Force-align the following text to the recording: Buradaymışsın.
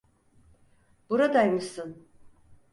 Buradaymışsın. 1.09 2.05